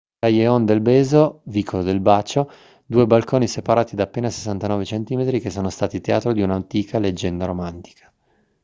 callejon 0.19 0.65
del 0.65 0.81
beso 0.81 1.41
vicolo 1.45 1.83
del 1.83 1.99
bacio. 1.99 2.49
due 2.83 3.05
balconi 3.05 3.47
separati 3.47 3.95
da 3.95 4.01
appena 4.01 4.31
69 4.31 4.83
centimetri 4.83 5.39
che 5.39 5.51
sono 5.51 5.69
stati 5.69 6.01
teatro 6.01 6.33
di 6.33 6.41
un'antica 6.41 6.97
leggenda 6.97 7.45
romantica 7.45 8.11